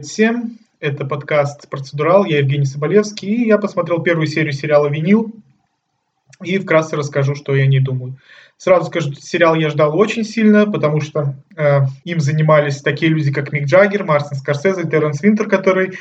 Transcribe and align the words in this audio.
Привет 0.00 0.12
всем! 0.12 0.58
Это 0.80 1.04
подкаст 1.04 1.68
«Процедурал», 1.68 2.24
я 2.24 2.38
Евгений 2.38 2.64
Соболевский, 2.64 3.28
и 3.28 3.46
я 3.48 3.58
посмотрел 3.58 4.02
первую 4.02 4.28
серию 4.28 4.54
сериала 4.54 4.86
«Винил», 4.86 5.30
и 6.42 6.58
вкратце 6.58 6.96
расскажу, 6.96 7.34
что 7.34 7.54
я 7.54 7.66
не 7.66 7.80
думаю. 7.80 8.16
Сразу 8.56 8.86
скажу, 8.86 9.12
сериал 9.12 9.56
я 9.56 9.68
ждал 9.68 9.94
очень 9.94 10.24
сильно, 10.24 10.64
потому 10.64 11.02
что 11.02 11.34
э, 11.54 11.80
им 12.04 12.18
занимались 12.20 12.80
такие 12.80 13.12
люди, 13.12 13.30
как 13.30 13.52
Мик 13.52 13.66
Джаггер, 13.66 14.04
Мартин 14.04 14.38
Скорсезе, 14.38 14.88
Терренс 14.88 15.20
Винтер, 15.20 15.50
который 15.50 15.98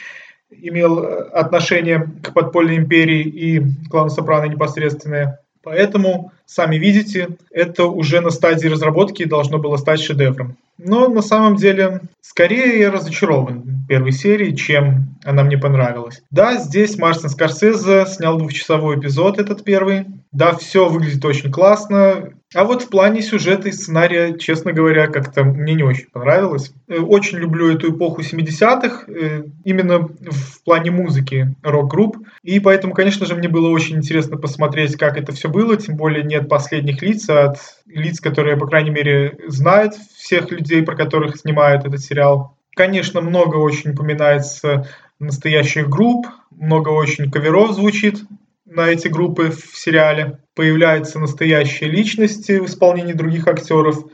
имел 0.50 1.04
э, 1.04 1.24
отношение 1.32 2.10
к 2.24 2.34
подпольной 2.34 2.78
империи 2.78 3.24
и 3.24 3.62
клану 3.90 4.10
Сопрано 4.10 4.46
непосредственное. 4.46 5.42
Поэтому, 5.64 6.32
сами 6.46 6.78
видите, 6.78 7.30
это 7.52 7.86
уже 7.86 8.22
на 8.22 8.30
стадии 8.30 8.68
разработки 8.68 9.26
должно 9.26 9.58
было 9.58 9.78
стать 9.78 10.02
шедевром. 10.02 10.58
Но 10.78 11.10
на 11.10 11.22
самом 11.22 11.58
деле, 11.58 12.02
скорее 12.22 12.80
я 12.80 12.92
разочарован 12.92 13.86
первой 13.88 14.12
серии, 14.14 14.56
чем 14.56 15.18
она 15.26 15.44
мне 15.44 15.58
понравилась. 15.58 16.22
Да, 16.32 16.58
здесь 16.58 16.98
Мартин 16.98 17.30
Скорсезе 17.30 18.06
снял 18.06 18.38
двухчасовой 18.38 18.98
эпизод, 18.98 19.40
этот 19.40 19.64
первый. 19.64 20.06
Да, 20.32 20.56
все 20.56 20.88
выглядит 20.88 21.26
очень 21.26 21.52
классно. 21.52 22.34
А 22.56 22.64
вот 22.64 22.82
в 22.82 22.90
плане 22.90 23.22
сюжета 23.22 23.70
и 23.70 23.72
сценария, 23.72 24.36
честно 24.36 24.74
говоря, 24.74 25.06
как-то 25.06 25.44
мне 25.44 25.76
не 25.76 25.84
очень 25.84 26.08
понравилось. 26.08 26.74
Э, 26.88 26.98
очень 26.98 27.38
люблю 27.38 27.72
эту 27.72 27.96
эпоху 27.96 28.22
70-х, 28.22 29.04
э, 29.08 29.44
именно 29.66 30.00
в 30.00 30.64
плане 30.64 30.90
музыки 30.90 31.56
рок-групп. 31.62 32.18
И 32.42 32.60
поэтому, 32.60 32.96
конечно 32.96 33.28
же, 33.28 33.36
мне 33.36 33.48
было 33.50 33.70
очень 33.70 33.98
интересно 33.98 34.38
посмотреть, 34.38 34.98
как 34.98 35.16
это 35.16 35.32
все 35.32 35.48
было. 35.48 35.78
Тем 35.78 35.96
более 35.96 36.24
нет 36.24 36.50
последних 36.50 37.04
лиц, 37.04 37.30
а 37.30 37.52
от 37.52 37.58
лиц, 37.86 38.20
которые, 38.20 38.58
по 38.58 38.66
крайней 38.66 38.90
мере, 38.90 39.38
знают 39.48 39.94
всех 39.94 40.50
людей, 40.50 40.82
про 40.82 40.96
которых 40.96 41.38
снимают 41.38 41.86
этот 41.86 42.02
сериал. 42.02 42.58
Конечно, 42.76 43.22
много 43.22 43.58
очень 43.58 43.92
упоминается 43.92 44.88
настоящих 45.20 45.88
групп, 45.88 46.26
много 46.50 46.90
очень 46.90 47.30
каверов 47.30 47.74
звучит 47.74 48.24
на 48.70 48.90
эти 48.90 49.08
группы 49.08 49.50
в 49.52 49.78
сериале. 49.78 50.40
Появляются 50.56 51.20
настоящие 51.20 51.90
личности 51.90 52.60
в 52.60 52.66
исполнении 52.66 53.14
других 53.14 53.48
актеров. 53.48 54.06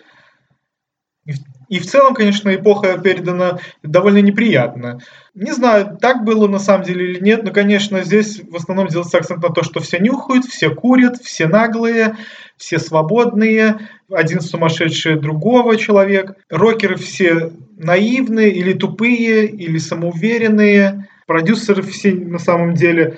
И 1.67 1.79
в 1.79 1.85
целом, 1.87 2.13
конечно, 2.13 2.53
эпоха 2.53 2.97
передана 2.99 3.59
довольно 3.81 4.19
неприятно. 4.19 4.99
Не 5.33 5.51
знаю, 5.51 5.97
так 5.99 6.23
было 6.23 6.47
на 6.47 6.59
самом 6.59 6.83
деле 6.83 7.11
или 7.11 7.19
нет, 7.19 7.43
но, 7.43 7.51
конечно, 7.51 8.03
здесь 8.03 8.39
в 8.47 8.55
основном 8.55 8.87
делается 8.87 9.17
акцент 9.17 9.41
на 9.41 9.49
то, 9.49 9.63
что 9.63 9.79
все 9.79 9.97
нюхают, 9.97 10.45
все 10.45 10.69
курят, 10.69 11.17
все 11.17 11.47
наглые, 11.47 12.17
все 12.55 12.77
свободные, 12.77 13.79
один 14.11 14.41
сумасшедший 14.41 15.19
другого 15.19 15.75
человек. 15.77 16.35
Рокеры 16.49 16.97
все 16.97 17.51
наивные 17.77 18.51
или 18.51 18.73
тупые, 18.73 19.47
или 19.47 19.79
самоуверенные. 19.79 21.07
Продюсеры 21.25 21.81
все 21.81 22.13
на 22.13 22.37
самом 22.37 22.75
деле 22.75 23.17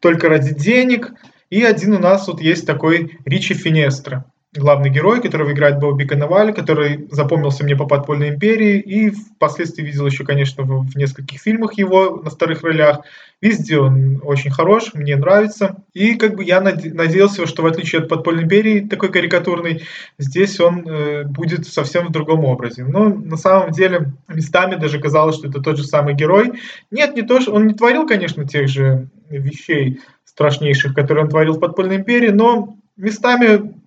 только 0.00 0.28
ради 0.28 0.54
денег. 0.54 1.12
И 1.50 1.62
один 1.62 1.94
у 1.94 1.98
нас 1.98 2.28
вот 2.28 2.40
есть 2.40 2.66
такой 2.66 3.18
Ричи 3.24 3.54
Финестро 3.54 4.24
главный 4.54 4.88
герой, 4.88 5.20
которого 5.20 5.52
играет 5.52 5.78
Бобби 5.78 6.04
Коноваль, 6.04 6.54
который 6.54 7.06
запомнился 7.10 7.64
мне 7.64 7.76
по 7.76 7.86
«Подпольной 7.86 8.30
империи», 8.30 8.80
и 8.80 9.10
впоследствии 9.10 9.84
видел 9.84 10.06
еще, 10.06 10.24
конечно, 10.24 10.64
в, 10.64 10.96
нескольких 10.96 11.40
фильмах 11.40 11.74
его 11.74 12.22
на 12.22 12.30
вторых 12.30 12.62
ролях. 12.62 13.00
Везде 13.42 13.78
он 13.78 14.20
очень 14.24 14.50
хорош, 14.50 14.94
мне 14.94 15.16
нравится. 15.16 15.76
И 15.92 16.14
как 16.14 16.34
бы 16.34 16.44
я 16.44 16.60
надеялся, 16.60 17.46
что 17.46 17.62
в 17.62 17.66
отличие 17.66 18.00
от 18.00 18.08
«Подпольной 18.08 18.44
империи», 18.44 18.80
такой 18.80 19.12
карикатурной, 19.12 19.82
здесь 20.18 20.58
он 20.60 20.88
э, 20.88 21.24
будет 21.24 21.66
совсем 21.66 22.06
в 22.06 22.12
другом 22.12 22.44
образе. 22.46 22.84
Но 22.84 23.10
на 23.10 23.36
самом 23.36 23.72
деле 23.72 24.12
местами 24.28 24.76
даже 24.76 24.98
казалось, 24.98 25.36
что 25.36 25.48
это 25.48 25.60
тот 25.60 25.76
же 25.76 25.84
самый 25.84 26.14
герой. 26.14 26.52
Нет, 26.90 27.14
не 27.14 27.22
то, 27.22 27.40
что 27.40 27.52
он 27.52 27.66
не 27.66 27.74
творил, 27.74 28.06
конечно, 28.06 28.48
тех 28.48 28.68
же 28.68 29.08
вещей 29.28 30.00
страшнейших, 30.24 30.94
которые 30.94 31.24
он 31.24 31.30
творил 31.30 31.54
в 31.54 31.60
«Подпольной 31.60 31.96
империи», 31.96 32.30
но 32.30 32.76
местами 32.96 33.77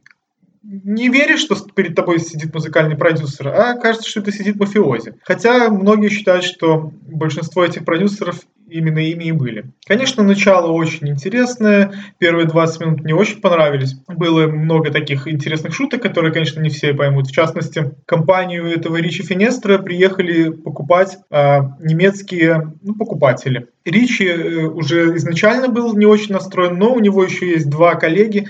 не 0.64 1.10
веришь, 1.10 1.42
что 1.42 1.56
перед 1.56 1.96
тобой 1.96 2.20
сидит 2.20 2.54
музыкальный 2.54 2.96
продюсер, 2.96 3.48
а 3.48 3.76
кажется, 3.76 4.10
что 4.10 4.20
это 4.20 4.32
сидит 4.32 4.58
мафиози. 4.58 5.16
Хотя 5.24 5.70
многие 5.70 6.10
считают, 6.10 6.44
что 6.44 6.92
большинство 7.08 7.66
этих 7.66 7.84
продюсеров 7.84 8.42
именно 8.72 9.00
ими 9.00 9.26
и 9.26 9.32
были. 9.34 9.66
Конечно, 9.86 10.24
начало 10.24 10.72
очень 10.72 11.10
интересное, 11.10 11.92
первые 12.20 12.48
20 12.48 12.80
минут 12.80 13.02
мне 13.02 13.14
очень 13.14 13.42
понравились. 13.42 13.96
Было 14.08 14.48
много 14.48 14.92
таких 14.92 15.28
интересных 15.28 15.74
шуток, 15.74 16.02
которые, 16.02 16.32
конечно, 16.32 16.62
не 16.62 16.70
все 16.70 16.94
поймут. 16.94 17.28
В 17.28 17.34
частности, 17.34 17.92
компанию 18.06 18.66
этого 18.68 18.96
Ричи 18.96 19.24
Финестра 19.24 19.78
приехали 19.78 20.52
покупать 20.52 21.18
а, 21.30 21.76
немецкие 21.82 22.74
ну, 22.82 22.96
покупатели. 22.96 23.68
Ричи 23.84 24.28
э, 24.28 24.66
уже 24.68 25.18
изначально 25.18 25.68
был 25.68 25.96
не 25.98 26.06
очень 26.06 26.34
настроен, 26.34 26.78
но 26.78 26.94
у 26.94 27.00
него 27.00 27.24
еще 27.26 27.50
есть 27.50 27.70
два 27.70 27.96
коллеги, 27.96 28.48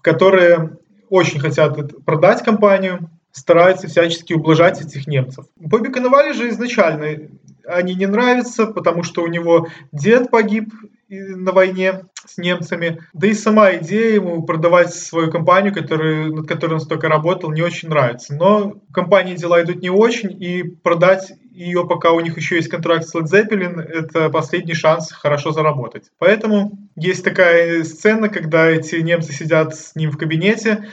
которые 0.00 0.78
очень 1.10 1.40
хотят 1.40 2.04
продать 2.04 2.42
компанию, 2.42 3.10
стараются 3.32 3.88
всячески 3.88 4.32
ублажать 4.32 4.80
этих 4.80 5.06
немцев. 5.06 5.46
Бобби 5.56 5.88
Коновали 5.88 6.32
же 6.32 6.48
изначально 6.48 7.28
они 7.68 7.94
не 7.94 8.06
нравятся, 8.06 8.66
потому 8.66 9.02
что 9.02 9.22
у 9.22 9.26
него 9.26 9.68
дед 9.92 10.30
погиб 10.30 10.72
на 11.08 11.52
войне 11.52 12.04
с 12.26 12.36
немцами. 12.38 13.00
Да 13.12 13.26
и 13.26 13.34
сама 13.34 13.76
идея 13.76 14.14
ему 14.14 14.42
продавать 14.42 14.92
свою 14.92 15.30
компанию, 15.30 15.74
которую, 15.74 16.34
над 16.34 16.48
которой 16.48 16.74
он 16.74 16.80
столько 16.80 17.08
работал, 17.08 17.50
не 17.50 17.62
очень 17.62 17.88
нравится. 17.88 18.34
Но 18.34 18.80
компании 18.92 19.36
дела 19.36 19.62
идут 19.62 19.80
не 19.80 19.90
очень, 19.90 20.30
и 20.42 20.62
продать 20.62 21.32
ее, 21.58 21.86
пока 21.86 22.12
у 22.12 22.20
них 22.20 22.36
еще 22.36 22.56
есть 22.56 22.68
контракт 22.68 23.04
с 23.04 23.14
Led 23.14 23.24
Zeppelin, 23.24 23.80
это 23.80 24.30
последний 24.30 24.74
шанс 24.74 25.10
хорошо 25.10 25.50
заработать. 25.50 26.10
Поэтому 26.18 26.78
есть 26.94 27.24
такая 27.24 27.82
сцена, 27.82 28.28
когда 28.28 28.70
эти 28.70 28.96
немцы 28.96 29.32
сидят 29.32 29.74
с 29.74 29.96
ним 29.96 30.12
в 30.12 30.16
кабинете, 30.16 30.88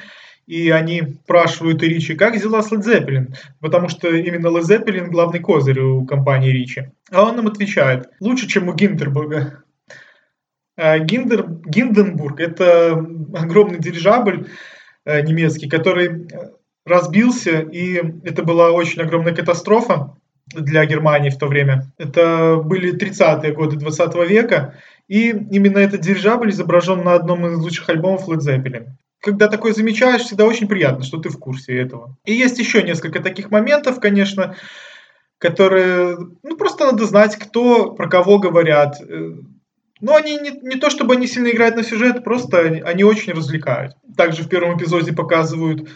и 0.47 0.69
они 0.69 1.17
спрашивают 1.23 1.83
у 1.83 1.85
Ричи, 1.85 2.15
как 2.15 2.39
дела 2.39 2.63
с 2.63 2.71
Led 2.71 2.81
Zeppelin, 2.81 3.35
потому 3.59 3.89
что 3.89 4.09
именно 4.09 4.47
Led 4.47 4.61
Zeppelin 4.61 5.07
главный 5.07 5.39
козырь 5.39 5.79
у 5.79 6.05
компании 6.05 6.51
Ричи. 6.51 6.89
А 7.11 7.23
он 7.23 7.39
им 7.39 7.47
отвечает, 7.47 8.09
лучше, 8.19 8.47
чем 8.47 8.67
у 8.67 8.73
Гиндербурга. 8.73 9.63
А 10.77 10.97
Гиндер, 10.97 11.47
Гинденбург– 11.65 12.39
это 12.41 12.93
огромный 13.33 13.79
дирижабль 13.79 14.47
э, 15.05 15.21
немецкий, 15.21 15.69
который 15.69 16.27
разбился, 16.85 17.59
и 17.61 18.01
это 18.23 18.43
была 18.43 18.71
очень 18.71 19.01
огромная 19.01 19.33
катастрофа 19.33 20.17
для 20.53 20.85
Германии 20.85 21.29
в 21.29 21.37
то 21.37 21.47
время. 21.47 21.91
Это 21.97 22.61
были 22.63 22.95
30-е 22.95 23.53
годы 23.53 23.77
20 23.77 24.15
века, 24.29 24.75
и 25.07 25.29
именно 25.29 25.79
этот 25.79 26.01
дирижабль 26.01 26.51
изображен 26.51 27.03
на 27.03 27.13
одном 27.13 27.45
из 27.47 27.57
лучших 27.57 27.89
альбомов 27.89 28.27
Led 28.27 28.39
Zeppelin. 28.39 28.87
Когда 29.21 29.47
такое 29.47 29.73
замечаешь, 29.73 30.21
всегда 30.21 30.45
очень 30.45 30.67
приятно, 30.67 31.03
что 31.03 31.17
ты 31.17 31.29
в 31.29 31.39
курсе 31.39 31.79
этого. 31.79 32.15
И 32.25 32.33
есть 32.33 32.59
еще 32.59 32.83
несколько 32.83 33.21
таких 33.21 33.49
моментов, 33.49 33.99
конечно, 33.99 34.55
которые, 35.39 36.17
ну, 36.43 36.57
просто 36.57 36.85
надо 36.85 37.05
знать, 37.05 37.35
кто 37.35 37.91
про 37.91 38.07
кого 38.07 38.37
говорят. 38.37 39.01
Но 40.01 40.15
они 40.15 40.37
не, 40.37 40.51
не 40.61 40.75
то, 40.75 40.89
чтобы 40.89 41.15
они 41.15 41.25
сильно 41.25 41.49
играют 41.49 41.75
на 41.75 41.83
сюжет, 41.83 42.23
просто 42.23 42.59
они, 42.59 42.81
они 42.81 43.03
очень 43.03 43.33
развлекают. 43.33 43.95
Также 44.15 44.43
в 44.43 44.49
первом 44.49 44.77
эпизоде 44.77 45.13
показывают 45.13 45.89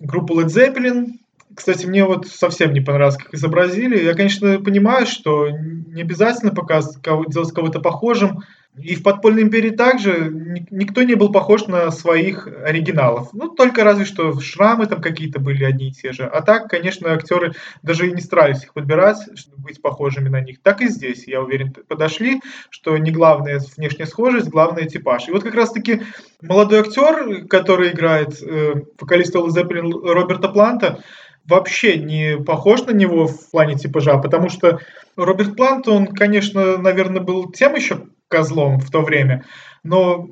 группу 0.00 0.40
Led 0.40 0.46
Zeppelin, 0.46 1.18
кстати, 1.54 1.86
мне 1.86 2.04
вот 2.04 2.26
совсем 2.26 2.72
не 2.72 2.80
понравилось, 2.80 3.16
как 3.16 3.34
изобразили. 3.34 4.02
Я, 4.02 4.14
конечно, 4.14 4.60
понимаю, 4.60 5.06
что 5.06 5.48
не 5.50 6.02
обязательно 6.02 6.52
показывать, 6.52 7.02
делать 7.30 7.52
кого-то 7.52 7.80
похожим. 7.80 8.40
И 8.78 8.94
в 8.94 9.02
«Подпольной 9.02 9.42
империи» 9.42 9.68
также 9.68 10.30
никто 10.70 11.02
не 11.02 11.14
был 11.14 11.30
похож 11.30 11.66
на 11.66 11.90
своих 11.90 12.46
оригиналов. 12.46 13.28
Ну, 13.34 13.48
только 13.48 13.84
разве 13.84 14.06
что 14.06 14.40
шрамы 14.40 14.86
там 14.86 15.02
какие-то 15.02 15.40
были 15.40 15.64
одни 15.64 15.88
и 15.88 15.92
те 15.92 16.12
же. 16.12 16.24
А 16.24 16.40
так, 16.40 16.70
конечно, 16.70 17.12
актеры 17.12 17.52
даже 17.82 18.08
и 18.08 18.12
не 18.12 18.22
старались 18.22 18.64
их 18.64 18.72
подбирать, 18.72 19.18
чтобы 19.34 19.64
быть 19.64 19.82
похожими 19.82 20.30
на 20.30 20.40
них. 20.40 20.62
Так 20.62 20.80
и 20.80 20.88
здесь, 20.88 21.28
я 21.28 21.42
уверен, 21.42 21.74
подошли, 21.86 22.40
что 22.70 22.96
не 22.96 23.10
главная 23.10 23.60
внешняя 23.76 24.06
схожесть, 24.06 24.48
главный 24.48 24.88
типаж. 24.88 25.28
И 25.28 25.32
вот 25.32 25.42
как 25.42 25.54
раз-таки 25.54 26.00
молодой 26.40 26.80
актер, 26.80 27.46
который 27.48 27.90
играет 27.90 28.42
э, 28.42 28.72
вокалиста 28.98 29.40
Led 29.40 30.12
Роберта 30.14 30.48
Планта, 30.48 31.02
вообще 31.44 31.98
не 31.98 32.38
похож 32.38 32.86
на 32.86 32.92
него 32.92 33.26
в 33.26 33.50
плане 33.50 33.74
типажа, 33.74 34.16
потому 34.16 34.48
что 34.48 34.78
Роберт 35.16 35.56
Плант, 35.56 35.88
он, 35.88 36.06
конечно, 36.06 36.78
наверное, 36.78 37.20
был 37.20 37.52
тем 37.52 37.74
еще 37.74 38.06
козлом 38.32 38.80
в 38.80 38.90
то 38.90 39.02
время, 39.02 39.44
но 39.84 40.30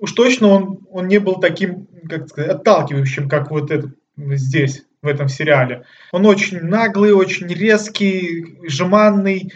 уж 0.00 0.12
точно 0.12 0.48
он, 0.48 0.80
он 0.90 1.06
не 1.06 1.18
был 1.18 1.36
таким, 1.36 1.86
как 2.08 2.28
сказать, 2.28 2.50
отталкивающим, 2.50 3.28
как 3.28 3.50
вот 3.50 3.70
этот 3.70 3.94
здесь, 4.16 4.84
в 5.02 5.06
этом 5.06 5.28
сериале. 5.28 5.84
Он 6.12 6.26
очень 6.26 6.60
наглый, 6.60 7.12
очень 7.12 7.48
резкий, 7.48 8.56
жеманный, 8.66 9.52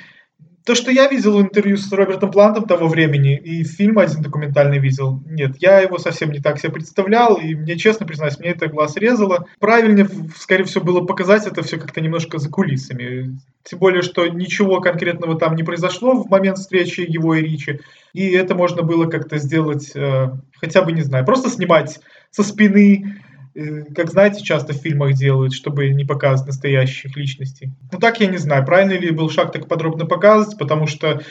то, 0.66 0.74
что 0.74 0.90
я 0.90 1.06
видел 1.06 1.40
интервью 1.40 1.76
с 1.76 1.92
Робертом 1.92 2.32
Плантом 2.32 2.64
того 2.64 2.88
времени, 2.88 3.36
и 3.36 3.62
фильм 3.62 4.00
один 4.00 4.20
документальный 4.20 4.80
видел, 4.80 5.22
нет, 5.24 5.52
я 5.60 5.78
его 5.78 5.96
совсем 5.96 6.32
не 6.32 6.40
так 6.40 6.58
себе 6.58 6.72
представлял, 6.72 7.36
и 7.36 7.54
мне, 7.54 7.76
честно 7.76 8.04
признаюсь, 8.04 8.40
мне 8.40 8.50
это 8.50 8.66
глаз 8.66 8.96
резало. 8.96 9.46
Правильнее, 9.60 10.08
скорее 10.36 10.64
всего, 10.64 10.84
было 10.84 11.02
показать 11.02 11.46
это 11.46 11.62
все 11.62 11.78
как-то 11.78 12.00
немножко 12.00 12.38
за 12.38 12.50
кулисами. 12.50 13.38
Тем 13.62 13.78
более, 13.78 14.02
что 14.02 14.26
ничего 14.26 14.80
конкретного 14.80 15.38
там 15.38 15.54
не 15.54 15.62
произошло 15.62 16.20
в 16.20 16.28
момент 16.28 16.58
встречи 16.58 17.00
его 17.00 17.36
и 17.36 17.42
Ричи, 17.42 17.80
и 18.12 18.28
это 18.32 18.56
можно 18.56 18.82
было 18.82 19.06
как-то 19.06 19.38
сделать, 19.38 19.92
э, 19.94 20.30
хотя 20.60 20.82
бы, 20.82 20.90
не 20.90 21.02
знаю, 21.02 21.24
просто 21.24 21.48
снимать 21.48 22.00
со 22.32 22.42
спины 22.42 23.22
как 23.94 24.10
знаете, 24.10 24.42
часто 24.42 24.74
в 24.74 24.76
фильмах 24.76 25.14
делают, 25.14 25.54
чтобы 25.54 25.88
не 25.88 26.04
показывать 26.04 26.48
настоящих 26.48 27.16
личностей. 27.16 27.70
Ну 27.90 27.98
так 27.98 28.20
я 28.20 28.26
не 28.26 28.36
знаю, 28.36 28.64
правильно 28.66 28.92
ли 28.92 29.10
был 29.10 29.30
шаг 29.30 29.52
так 29.52 29.66
подробно 29.66 30.04
показывать, 30.04 30.58
потому 30.58 30.86
что 30.86 31.22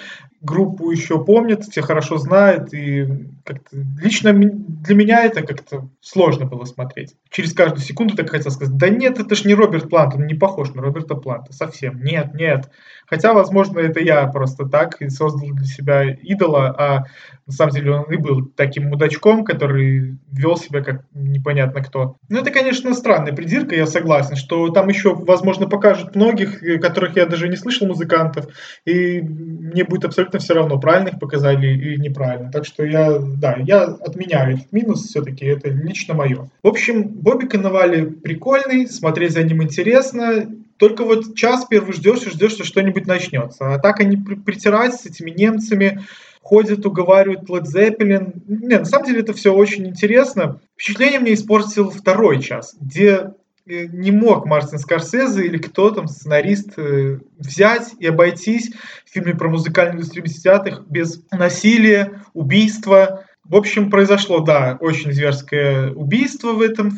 группу 0.45 0.91
еще 0.91 1.23
помнят, 1.23 1.63
все 1.65 1.81
хорошо 1.81 2.17
знают, 2.17 2.73
и 2.73 3.07
как-то 3.43 3.77
лично 4.01 4.31
для 4.33 4.95
меня 4.95 5.25
это 5.25 5.41
как-то 5.41 5.89
сложно 5.99 6.45
было 6.45 6.65
смотреть. 6.65 7.15
Через 7.29 7.53
каждую 7.53 7.81
секунду 7.81 8.15
так 8.15 8.29
хотел 8.29 8.51
сказать, 8.51 8.77
да 8.77 8.89
нет, 8.89 9.19
это 9.19 9.35
ж 9.35 9.43
не 9.45 9.53
Роберт 9.53 9.89
Плант, 9.89 10.15
он 10.15 10.25
не 10.27 10.35
похож 10.35 10.73
на 10.73 10.81
Роберта 10.81 11.15
Планта, 11.15 11.51
совсем, 11.51 12.01
нет, 12.01 12.33
нет. 12.33 12.69
Хотя, 13.07 13.33
возможно, 13.33 13.79
это 13.79 13.99
я 13.99 14.25
просто 14.27 14.65
так 14.65 14.97
создал 15.09 15.49
для 15.51 15.65
себя 15.65 16.09
идола, 16.09 16.75
а 16.77 17.03
на 17.45 17.53
самом 17.53 17.73
деле 17.73 17.91
он 17.91 18.11
и 18.11 18.17
был 18.17 18.45
таким 18.45 18.85
мудачком, 18.85 19.43
который 19.43 20.17
вел 20.31 20.57
себя 20.57 20.81
как 20.81 21.05
непонятно 21.13 21.83
кто. 21.83 22.15
Ну, 22.29 22.39
это, 22.39 22.49
конечно, 22.49 22.93
странная 22.95 23.33
придирка, 23.33 23.75
я 23.75 23.85
согласен, 23.85 24.35
что 24.35 24.69
там 24.69 24.89
еще, 24.89 25.13
возможно, 25.13 25.67
покажут 25.67 26.15
многих, 26.15 26.61
которых 26.81 27.15
я 27.15 27.27
даже 27.27 27.47
не 27.47 27.55
слышал 27.55 27.85
музыкантов, 27.85 28.47
и 28.85 29.21
мне 29.21 29.83
будет 29.83 30.05
абсолютно 30.05 30.34
все 30.39 30.53
равно, 30.53 30.79
правильно 30.79 31.09
их 31.09 31.19
показали 31.19 31.67
или 31.67 31.97
неправильно. 31.97 32.51
Так 32.51 32.65
что 32.65 32.85
я, 32.85 33.17
да, 33.19 33.55
я 33.57 33.83
отменяю 33.83 34.55
этот 34.55 34.71
минус 34.71 35.05
все-таки, 35.05 35.45
это 35.45 35.69
лично 35.69 36.13
мое. 36.13 36.49
В 36.63 36.67
общем, 36.67 37.03
Бобби 37.03 37.45
Коновали 37.45 38.05
прикольный, 38.05 38.87
смотреть 38.87 39.33
за 39.33 39.43
ним 39.43 39.63
интересно, 39.63 40.49
только 40.77 41.03
вот 41.03 41.35
час 41.35 41.65
первый 41.65 41.93
ждешь 41.93 42.23
и 42.23 42.29
ждешь, 42.29 42.51
что 42.51 42.65
что-нибудь 42.65 43.07
начнется. 43.07 43.73
А 43.73 43.79
так 43.79 43.99
они 43.99 44.17
притираются 44.17 45.03
с 45.03 45.05
этими 45.05 45.31
немцами, 45.31 46.01
ходят, 46.41 46.85
уговаривают 46.85 47.49
Led 47.49 47.63
Zeppelin. 47.63 48.41
Нет, 48.47 48.81
на 48.81 48.85
самом 48.85 49.07
деле 49.07 49.21
это 49.21 49.33
все 49.33 49.53
очень 49.53 49.87
интересно. 49.87 50.59
Впечатление 50.75 51.19
мне 51.19 51.33
испортил 51.33 51.89
второй 51.89 52.41
час, 52.41 52.75
где 52.79 53.31
не 53.65 54.11
мог 54.11 54.45
Мартин 54.45 54.77
Скорсезе 54.79 55.45
или 55.45 55.57
кто 55.57 55.89
там, 55.89 56.07
сценарист, 56.07 56.77
э, 56.77 57.19
взять 57.37 57.93
и 57.99 58.07
обойтись 58.07 58.71
в 59.05 59.11
фильме 59.11 59.33
про 59.33 59.49
музыкальную 59.49 59.97
индустрию 59.97 60.25
50-х 60.25 60.83
без 60.87 61.23
насилия, 61.31 62.21
убийства. 62.33 63.25
В 63.43 63.55
общем, 63.55 63.89
произошло, 63.89 64.39
да, 64.39 64.77
очень 64.79 65.11
зверское 65.11 65.91
убийство 65.91 66.53
в, 66.53 66.61
этом, 66.61 66.91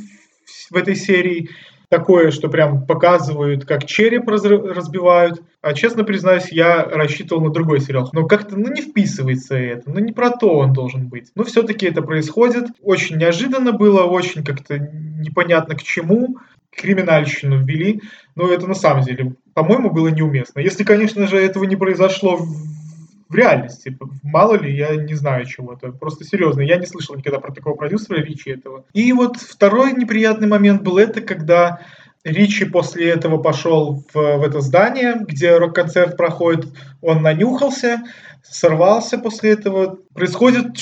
в 0.70 0.76
этой 0.76 0.96
серии 0.96 1.50
такое, 1.90 2.32
что 2.32 2.50
прям 2.50 2.86
показывают, 2.86 3.66
как 3.66 3.86
череп 3.86 4.28
разбивают. 4.28 5.42
А 5.62 5.74
честно 5.74 6.04
признаюсь, 6.04 6.52
я 6.52 6.84
рассчитывал 6.84 7.42
на 7.44 7.52
другой 7.52 7.80
сериал. 7.80 8.10
Но 8.14 8.26
как-то 8.26 8.58
ну, 8.58 8.72
не 8.72 8.82
вписывается 8.82 9.56
это, 9.56 9.90
ну 9.90 10.00
не 10.00 10.12
про 10.12 10.32
то 10.32 10.58
он 10.58 10.74
должен 10.74 11.08
быть. 11.08 11.32
Но 11.36 11.44
все-таки 11.44 11.86
это 11.86 12.02
происходит. 12.02 12.66
Очень 12.82 13.18
неожиданно 13.18 13.72
было, 13.72 14.04
очень 14.04 14.44
как-то 14.44 14.78
непонятно 14.78 15.76
к 15.76 15.84
чему. 15.84 16.38
Криминальщину 16.78 17.66
ввели, 17.66 18.02
но 18.36 18.52
это 18.52 18.68
на 18.68 18.76
самом 18.76 19.04
деле, 19.04 19.36
по-моему, 19.54 19.90
было 19.90 20.10
неуместно. 20.10 20.60
Если, 20.60 20.84
конечно 20.84 21.28
же, 21.28 21.38
этого 21.38 21.64
не 21.64 21.76
произошло 21.76 22.38
в 22.38 23.36
реальности. 23.36 23.98
Мало 24.24 24.56
ли, 24.56 24.76
я 24.76 24.96
не 24.96 25.16
знаю 25.16 25.46
чего-то. 25.46 25.92
Просто 25.92 26.24
серьезно, 26.24 26.62
я 26.62 26.78
не 26.78 26.86
слышал 26.86 27.16
никогда 27.16 27.40
про 27.40 27.52
такого 27.52 27.76
продюсера 27.76 28.22
Ричи 28.22 28.52
этого. 28.52 28.86
И 28.94 29.12
вот 29.12 29.38
второй 29.38 29.94
неприятный 29.94 30.48
момент 30.48 30.84
был 30.84 30.98
это, 30.98 31.22
когда 31.22 31.82
Ричи 32.24 32.66
после 32.66 33.10
этого 33.10 33.38
пошел 33.38 34.04
в, 34.14 34.38
в 34.38 34.44
это 34.44 34.62
здание, 34.62 35.16
где 35.28 35.58
рок-концерт 35.58 36.16
проходит, 36.16 36.68
он 37.02 37.22
нанюхался, 37.22 38.04
сорвался 38.44 39.18
после 39.18 39.52
этого. 39.52 39.98
Происходит, 40.14 40.78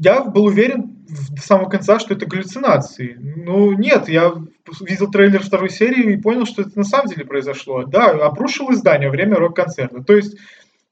я 0.00 0.22
был 0.22 0.44
уверен 0.44 0.96
до 1.30 1.40
самого 1.40 1.68
конца, 1.68 1.98
что 1.98 2.14
это 2.14 2.26
галлюцинации. 2.26 3.16
Ну, 3.18 3.72
нет, 3.72 4.08
я 4.08 4.34
видел 4.80 5.10
трейлер 5.10 5.42
второй 5.42 5.70
серии 5.70 6.12
и 6.12 6.20
понял, 6.20 6.46
что 6.46 6.62
это 6.62 6.76
на 6.76 6.84
самом 6.84 7.08
деле 7.08 7.24
произошло. 7.24 7.84
Да, 7.84 8.10
обрушилось 8.10 8.78
здание 8.78 9.08
во 9.08 9.12
время 9.12 9.36
рок-концерта. 9.36 10.02
То 10.02 10.14
есть 10.14 10.36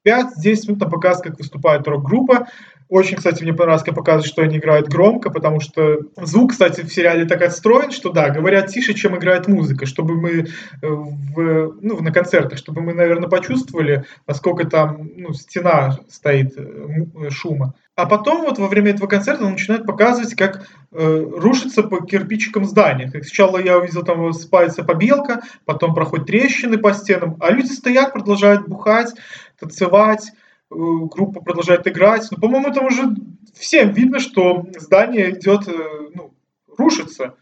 5-10 0.07 0.27
минут 0.69 0.81
на 0.81 0.91
показ, 0.91 1.21
как 1.21 1.39
выступает 1.39 1.87
рок-группа. 1.87 2.49
Очень, 2.89 3.17
кстати, 3.17 3.43
мне 3.43 3.53
понравилось, 3.53 3.83
как 3.83 3.97
показывают, 3.97 4.27
что 4.27 4.43
они 4.43 4.59
играют 4.59 4.87
громко, 4.87 5.31
потому 5.31 5.59
что 5.59 5.99
звук, 6.17 6.53
кстати, 6.53 6.83
в 6.83 6.93
сериале 6.93 7.25
так 7.25 7.43
отстроен, 7.43 7.91
что 7.91 8.11
да, 8.13 8.31
говорят 8.31 8.69
тише, 8.69 8.95
чем 8.95 9.17
играет 9.17 9.49
музыка, 9.49 9.87
чтобы 9.87 10.15
мы 10.15 10.31
э, 10.41 10.47
в, 10.83 11.75
ну, 11.83 12.01
на 12.01 12.13
концертах, 12.13 12.59
чтобы 12.59 12.83
мы, 12.83 12.95
наверное, 12.95 13.29
почувствовали, 13.29 14.05
насколько 14.29 14.69
там 14.69 15.11
ну, 15.17 15.33
стена 15.33 15.99
стоит 16.09 16.57
э, 16.57 17.31
шума. 17.31 17.75
А 17.97 18.07
потом 18.07 18.43
вот 18.43 18.59
во 18.59 18.69
время 18.69 18.93
этого 18.93 19.09
концерта 19.09 19.45
он 19.45 19.53
начинает 19.53 19.85
показывать, 19.85 20.37
как 20.37 20.69
э, 20.93 21.27
рушится 21.37 21.83
по 21.83 22.05
кирпичикам 22.05 22.67
здания. 22.67 23.11
Как 23.11 23.25
сначала 23.25 23.59
я 23.59 23.79
увидел, 23.79 24.05
там 24.05 24.33
спается 24.33 24.85
побелка, 24.85 25.41
потом 25.65 25.93
проходят 25.93 26.27
трещины 26.27 26.79
по 26.79 26.93
стенам, 26.93 27.37
а 27.41 27.51
люди 27.51 27.73
стоят, 27.73 28.13
продолжают 28.13 28.69
бухать, 28.69 29.13
танцевать, 29.59 30.31
э, 30.31 30.46
группа 30.71 31.41
продолжает 31.41 31.87
играть. 31.87 32.27
Но, 32.31 32.39
по-моему, 32.39 32.73
там 32.73 32.87
уже 32.87 33.15
всем 33.55 33.91
видно, 33.91 34.21
что 34.21 34.67
здание 34.79 35.31
идет, 35.31 35.69
э, 35.69 35.73
ну, 36.15 36.35
рушится. 36.77 37.35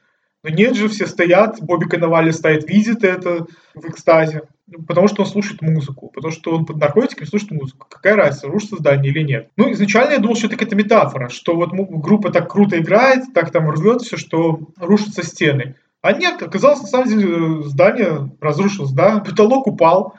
Но 0.43 0.51
нет 0.51 0.77
же, 0.77 0.89
все 0.89 1.07
стоят, 1.07 1.61
Бобби 1.63 1.87
Коновали 1.87 2.31
стоит, 2.31 2.69
видит 2.69 3.03
это 3.03 3.47
в 3.75 3.89
экстазе, 3.89 4.43
потому 4.87 5.09
что 5.09 5.23
он 5.23 5.29
слушает 5.29 5.63
музыку, 5.63 6.11
потому 6.15 6.33
что 6.33 6.55
он 6.55 6.67
под 6.67 6.77
наркотиками 6.77 7.27
слушает 7.27 7.53
музыку. 7.53 7.87
Какая 7.89 8.15
разница, 8.15 8.49
рушится 8.49 8.77
здание 8.77 9.11
или 9.11 9.23
нет. 9.23 9.51
Ну, 9.57 9.73
изначально 9.73 10.13
я 10.13 10.19
думал, 10.19 10.37
что 10.37 10.49
это 10.49 10.57
какая-то 10.57 10.77
метафора, 10.77 11.31
что 11.31 11.57
вот 11.57 11.73
группа 11.73 12.31
так 12.31 12.51
круто 12.53 12.79
играет, 12.79 13.33
так 13.33 13.53
там 13.53 13.71
рвет 13.71 14.03
все, 14.03 14.19
что 14.19 14.61
рушатся 14.77 15.23
стены. 15.23 15.77
А 16.03 16.13
нет, 16.13 16.43
оказалось, 16.43 16.83
на 16.83 16.89
самом 16.89 17.09
деле, 17.09 17.63
здание 17.63 18.31
разрушилось, 18.39 18.93
да, 18.93 19.21
потолок 19.21 19.67
упал, 19.67 20.15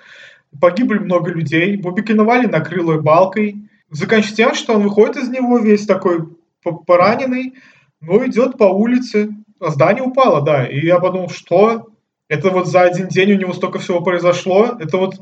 погибли 0.59 0.99
много 0.99 1.31
людей, 1.31 1.77
Бобби 1.77 2.01
Коновали 2.01 2.47
накрыло 2.47 2.99
балкой. 2.99 3.69
Заканчивается 3.89 4.35
тем, 4.35 4.55
что 4.55 4.73
он 4.73 4.83
выходит 4.83 5.17
из 5.17 5.29
него 5.29 5.57
весь 5.59 5.85
такой 5.85 6.27
пораненный, 6.87 7.53
но 8.01 8.25
идет 8.25 8.57
по 8.57 8.65
улице, 8.65 9.29
а 9.59 9.69
здание 9.71 10.03
упало, 10.03 10.41
да. 10.41 10.65
И 10.65 10.85
я 10.85 10.99
подумал, 10.99 11.29
что 11.29 11.89
это 12.27 12.49
вот 12.49 12.67
за 12.67 12.81
один 12.81 13.07
день 13.07 13.33
у 13.33 13.37
него 13.37 13.53
столько 13.53 13.79
всего 13.79 14.01
произошло. 14.01 14.75
Это 14.79 14.97
вот, 14.97 15.15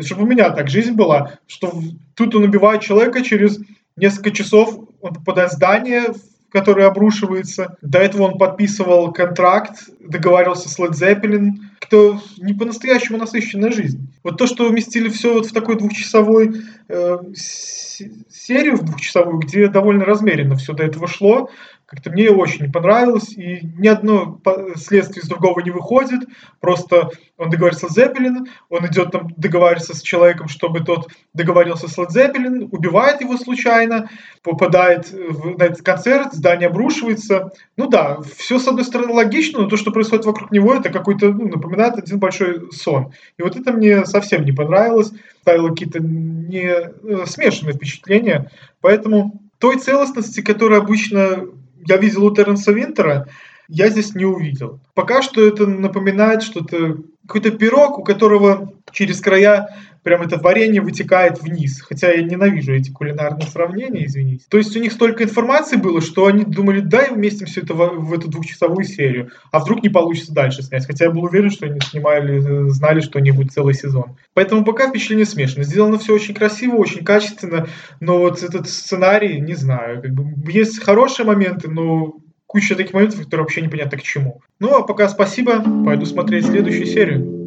чтобы 0.00 0.22
у 0.22 0.26
меня 0.26 0.50
так 0.50 0.68
жизнь 0.68 0.92
была, 0.92 1.34
что 1.46 1.72
тут 2.14 2.34
он 2.34 2.44
убивает 2.44 2.82
человека, 2.82 3.22
через 3.22 3.60
несколько 3.96 4.30
часов 4.30 4.78
он 5.00 5.14
попадает 5.14 5.50
в 5.50 5.54
здание, 5.54 6.04
которое 6.50 6.86
обрушивается. 6.86 7.76
До 7.82 7.98
этого 7.98 8.22
он 8.22 8.38
подписывал 8.38 9.12
контракт, 9.12 9.88
договаривался 10.00 10.68
с 10.68 10.78
Led 10.78 10.92
Zeppelin. 10.92 11.52
Кто 11.88 12.20
не 12.36 12.52
по-настоящему 12.52 13.16
насыщенная 13.16 13.72
жизнь. 13.72 14.12
Вот 14.22 14.36
то, 14.36 14.46
что 14.46 14.68
уместили 14.68 15.08
все 15.08 15.32
вот 15.32 15.46
в 15.46 15.52
такой 15.52 15.78
двухчасовой 15.78 16.60
э, 16.86 17.18
серию, 17.32 18.76
в 18.76 18.84
двухчасовую, 18.84 19.38
где 19.38 19.68
довольно 19.68 20.04
размеренно 20.04 20.56
все 20.56 20.74
до 20.74 20.84
этого 20.84 21.08
шло, 21.08 21.50
как-то 21.88 22.10
мне 22.10 22.30
очень 22.30 22.66
не 22.66 22.70
понравилось, 22.70 23.32
и 23.32 23.60
ни 23.78 23.88
одно 23.88 24.38
следствие 24.76 25.22
из 25.22 25.28
другого 25.28 25.60
не 25.60 25.70
выходит, 25.70 26.20
просто 26.60 27.08
он 27.38 27.48
договаривается 27.48 27.88
с 27.88 27.94
Зеппелин, 27.94 28.46
он 28.68 28.86
идет 28.86 29.10
там 29.10 29.28
договариваться 29.38 29.96
с 29.96 30.02
человеком, 30.02 30.48
чтобы 30.48 30.80
тот 30.80 31.08
договорился 31.32 31.88
с 31.88 31.96
Лед 31.96 32.10
Зеппелин, 32.10 32.68
убивает 32.72 33.22
его 33.22 33.38
случайно, 33.38 34.10
попадает 34.42 35.10
в, 35.10 35.56
на 35.56 35.64
этот 35.64 35.80
концерт, 35.80 36.34
здание 36.34 36.68
обрушивается. 36.68 37.52
Ну 37.78 37.88
да, 37.88 38.18
все 38.36 38.58
с 38.58 38.68
одной 38.68 38.84
стороны 38.84 39.14
логично, 39.14 39.60
но 39.60 39.66
то, 39.66 39.78
что 39.78 39.90
происходит 39.90 40.26
вокруг 40.26 40.50
него, 40.50 40.74
это 40.74 40.90
какой-то, 40.90 41.30
ну, 41.30 41.48
напоминает 41.48 41.96
один 41.96 42.18
большой 42.18 42.70
сон. 42.70 43.14
И 43.38 43.42
вот 43.42 43.56
это 43.56 43.72
мне 43.72 44.04
совсем 44.04 44.44
не 44.44 44.52
понравилось, 44.52 45.10
ставило 45.40 45.70
какие-то 45.70 46.00
не 46.00 46.66
э, 46.66 47.24
смешанные 47.24 47.72
впечатления, 47.72 48.50
поэтому 48.82 49.40
той 49.58 49.78
целостности, 49.78 50.40
которая 50.40 50.80
обычно 50.80 51.48
я 51.86 51.96
видел 51.96 52.24
у 52.24 52.34
Терренса 52.34 52.72
Винтера, 52.72 53.28
я 53.68 53.90
здесь 53.90 54.14
не 54.14 54.24
увидел. 54.24 54.80
Пока 54.94 55.22
что 55.22 55.46
это 55.46 55.66
напоминает 55.66 56.42
что-то, 56.42 56.96
какой-то 57.26 57.50
пирог, 57.50 57.98
у 57.98 58.04
которого 58.04 58.72
через 58.90 59.20
края 59.20 59.68
прям 60.02 60.22
это 60.22 60.38
варенье 60.38 60.80
вытекает 60.80 61.42
вниз. 61.42 61.82
Хотя 61.82 62.10
я 62.10 62.22
ненавижу 62.22 62.72
эти 62.72 62.90
кулинарные 62.90 63.46
сравнения, 63.46 64.06
извините. 64.06 64.46
То 64.48 64.56
есть 64.56 64.74
у 64.74 64.80
них 64.80 64.92
столько 64.92 65.24
информации 65.24 65.76
было, 65.76 66.00
что 66.00 66.26
они 66.26 66.44
думали, 66.44 66.80
дай 66.80 67.12
вместе 67.12 67.44
все 67.44 67.60
это 67.60 67.74
в, 67.74 68.06
в 68.06 68.12
эту 68.14 68.28
двухчасовую 68.28 68.84
серию. 68.84 69.30
А 69.52 69.58
вдруг 69.58 69.82
не 69.82 69.90
получится 69.90 70.32
дальше 70.32 70.62
снять. 70.62 70.86
Хотя 70.86 71.06
я 71.06 71.10
был 71.10 71.24
уверен, 71.24 71.50
что 71.50 71.66
они 71.66 71.80
снимали, 71.80 72.68
знали, 72.70 73.00
что 73.00 73.20
не 73.20 73.32
будет 73.32 73.52
целый 73.52 73.74
сезон. 73.74 74.16
Поэтому 74.32 74.64
пока 74.64 74.88
впечатление 74.88 75.26
смешано. 75.26 75.64
Сделано 75.64 75.98
все 75.98 76.14
очень 76.14 76.34
красиво, 76.34 76.76
очень 76.76 77.04
качественно, 77.04 77.68
но 78.00 78.18
вот 78.18 78.42
этот 78.42 78.66
сценарий, 78.68 79.40
не 79.40 79.54
знаю, 79.54 80.00
как 80.00 80.12
бы 80.14 80.50
есть 80.50 80.82
хорошие 80.82 81.26
моменты, 81.26 81.68
но 81.68 82.20
куча 82.48 82.74
таких 82.74 82.94
моментов, 82.94 83.22
которые 83.22 83.44
вообще 83.44 83.60
непонятно 83.60 83.98
к 83.98 84.02
чему. 84.02 84.40
Ну, 84.58 84.74
а 84.74 84.82
пока 84.82 85.08
спасибо, 85.08 85.62
пойду 85.84 86.06
смотреть 86.06 86.46
следующую 86.46 86.86
серию. 86.86 87.37